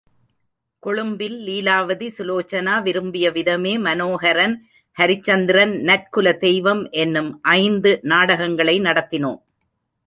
கொழும்பில், 0.79 1.35
லீலாவதி 1.47 2.09
சுலோசனா, 2.17 2.75
விரும்பியவிதமே, 2.81 3.73
மனோஹரன், 3.79 4.55
ஹரிச்சந்திரன், 4.97 5.79
நற்குல 5.79 6.33
தெய்வம் 6.33 6.89
என்னும் 6.89 7.39
ஐந்து 7.41 7.99
நாடகங்களை 8.01 8.79
நடத்தினோம். 8.79 9.41